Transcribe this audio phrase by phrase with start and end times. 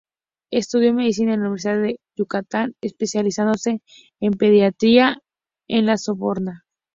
[0.49, 3.83] Estudió medicina en la Universidad de Yucatán, especializándose
[4.19, 5.19] en pediatría
[5.67, 6.65] en La Sorbona.